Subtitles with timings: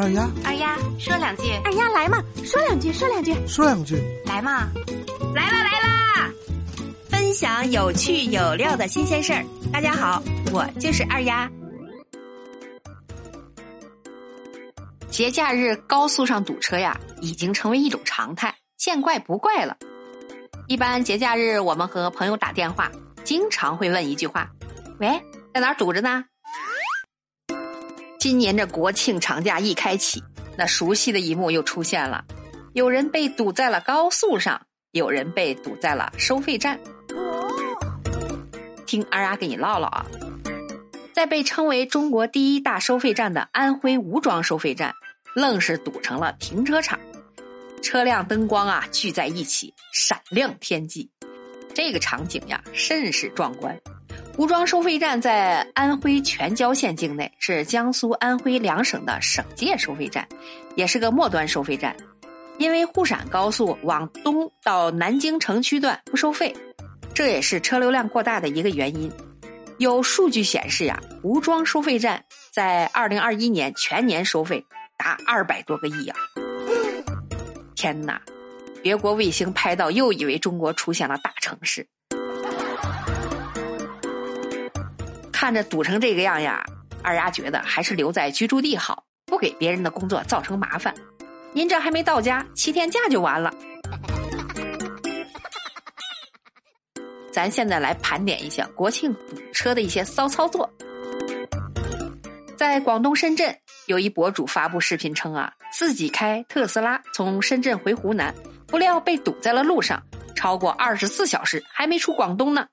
[0.00, 4.70] 二丫，二丫说两句，二丫来嘛，说两句，说两句，说两句，来嘛，
[5.34, 6.30] 来啦来啦！
[7.10, 9.44] 分享有趣有料的新鲜事儿。
[9.70, 10.22] 大家好，
[10.54, 11.46] 我就是二丫。
[15.10, 19.76] 节假日高速上堵车呀，已经成为一种常态，见怪不怪了。
[20.66, 22.90] 一般节假日，我们和朋友打电话，
[23.22, 24.48] 经常会问一句话
[24.98, 25.20] ：“喂，
[25.52, 26.24] 在哪儿堵着呢？”
[28.20, 30.22] 今年这国庆长假一开启，
[30.54, 32.22] 那熟悉的一幕又出现了：
[32.74, 36.78] 有人被堵在了高速上，有人被堵在了收费站。
[38.86, 40.04] 听二丫给你唠唠啊，
[41.14, 44.92] 在被称为中国第一大收费站的安徽吴庄收费站，
[45.34, 47.00] 愣是堵成了停车场，
[47.82, 51.08] 车辆灯光啊聚在一起，闪亮天际，
[51.72, 53.74] 这个场景呀甚是壮观。
[54.40, 60.26] 吴庄收费站在安徽全椒县境内，是江苏、安徽两省的省界收费站，
[60.76, 61.94] 也是个末端收费站。
[62.56, 66.56] 因为沪陕高速往东到南京城区段不收费，
[67.12, 69.12] 这也是车流量过大的一个原因。
[69.76, 74.64] 有数据显示呀，吴庄收费站在二零二一年全年收费
[74.96, 76.14] 达二百多个亿呀！
[77.74, 78.18] 天哪，
[78.82, 81.86] 别国卫星拍到，又以为中国出现了大城市。
[85.40, 86.62] 看着堵成这个样呀，
[87.02, 90.94] 二丫觉得还是留在居住地好，不给别人的工作造成麻烦。
[91.54, 93.50] 您这还没到家，七天假就完了。
[97.32, 100.70] 咱现在来盘点一下国庆堵车的一些骚操作。
[102.54, 108.34] 在广东深圳，有一博主发布视频称啊，自己开特斯拉从深圳回湖南，
[108.66, 110.02] 不料被堵在了路上，
[110.36, 112.66] 超过二十四小时还没出广东呢。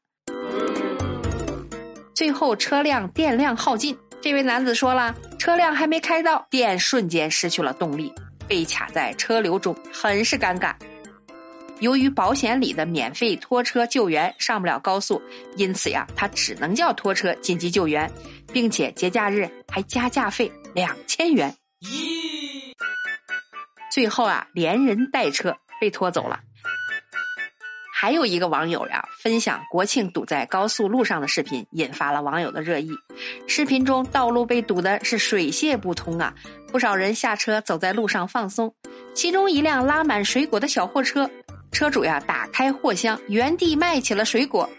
[2.28, 8.14] 最后车辆电量耗尽，这位男子说了，车辆还没开到，电瞬间失去了动力，
[8.50, 10.76] 被卡在车流中，很是尴尬。
[11.80, 15.22] 由于保险里的免费拖车救援上不了高速，
[15.56, 18.12] 因此呀，他只能叫拖车紧急救援，
[18.52, 21.56] 并且节假日还加价费两千元。
[21.80, 22.74] 咦
[23.90, 26.42] 最后啊，连人带车被拖走了。
[28.00, 32.92] 还有一个网友呀，分享国庆堵在高速路上的视频，引发了网友的热议。
[33.48, 36.32] 视频中道路被堵的是水泄不通啊，
[36.72, 38.72] 不少人下车走在路上放松。
[39.16, 41.28] 其中一辆拉满水果的小货车，
[41.72, 44.70] 车主呀打开货箱，原地卖起了水果。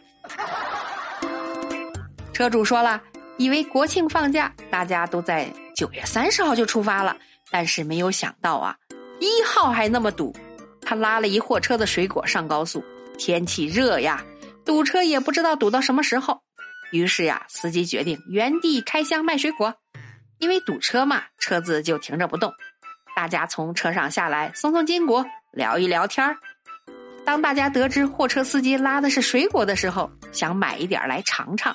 [2.33, 3.03] 车主说了，
[3.37, 7.17] 以为国庆放假大家都在九月三十号就出发了，
[7.51, 8.77] 但是没有想到啊，
[9.19, 10.33] 一号还那么堵。
[10.83, 12.81] 他拉了一货车的水果上高速。
[13.19, 14.25] 天气热呀，
[14.65, 16.41] 堵车也不知道堵到什么时候。
[16.93, 19.75] 于是呀，司机决定原地开箱卖水果。
[20.39, 22.53] 因为堵车嘛，车子就停着不动。
[23.17, 26.37] 大家从车上下来，松松筋骨，聊一聊天儿
[27.25, 31.75] 当大家得知货车司机拉的是水果的时候，想买一点来尝尝。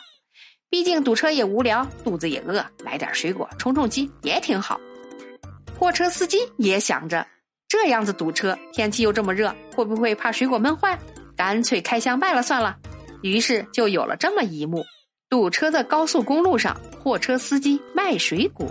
[0.70, 4.80] 毕竟堵车也无聊，肚子也饿，来点水果充充饥也挺好。
[5.78, 7.28] 货车司机也想着，
[7.68, 10.98] 这样子堵车，天气又这么热，会不会怕水果闷坏？
[11.36, 12.78] 干脆开箱卖了算了，
[13.22, 14.84] 于是就有了这么一幕：
[15.30, 18.68] 堵车的高速公路上，货车司机卖水果。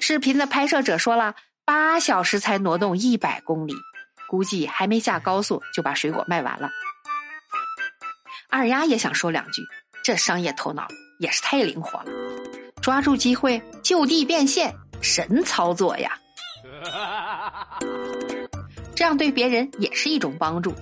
[0.00, 3.74] 视频的拍摄者说了，八小时才挪动一百公里，
[4.28, 6.68] 估计还没下高速就把水果卖完了。
[8.48, 9.62] 二丫也想说两句，
[10.02, 10.88] 这商业头脑
[11.20, 12.06] 也是太灵活了，
[12.82, 16.18] 抓住机会就地变现，神操作呀！
[19.00, 20.74] 这样对别人也是一种帮助。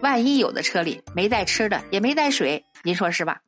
[0.00, 3.38] 万一有的车里没带吃的，也没带水，您说是吧？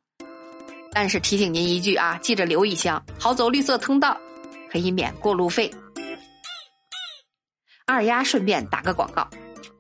[0.93, 4.17] 但是提醒您一句啊，记着留一箱，好走绿色通道，
[4.71, 5.69] 可以免过路费。
[7.85, 9.29] 二丫顺便打个广告，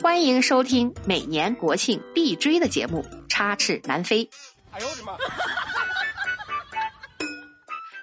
[0.03, 4.25] 欢迎收听每年国庆必追的节目《插翅难飞》。
[4.73, 5.13] 哎呦我的妈！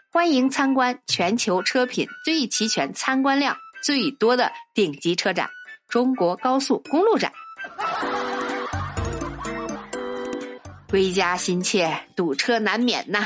[0.09, 5.49] 欢迎参观全球车品最齐全、参观量最多的顶级车展。
[5.89, 7.31] 中国高速公路站，
[10.87, 13.25] 归家心切，堵车难免呐，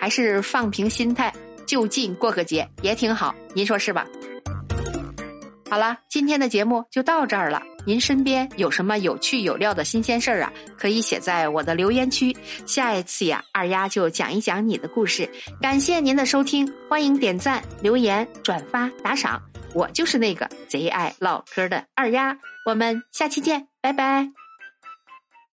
[0.00, 1.32] 还是放平心态，
[1.64, 4.04] 就近过个节也挺好，您说是吧？
[5.70, 7.62] 好了，今天的节目就到这儿了。
[7.86, 10.52] 您身边有什么有趣有料的新鲜事儿啊？
[10.76, 15.28] 可以写在我的留言区，下一次呀，二丫就讲一讲你的故事。
[15.60, 19.40] 感谢您的收听，欢迎点赞、留言、转发、打赏。
[19.74, 22.36] 我就是那个贼爱唠嗑的二丫，
[22.66, 24.41] 我们下期见，拜拜。